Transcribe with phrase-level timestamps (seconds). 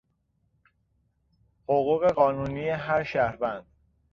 [1.67, 3.65] حقوق قانونی هر شهروند